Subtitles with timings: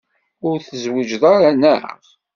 [0.47, 1.83] Ur tezwiǧeḍ ara, neɣ?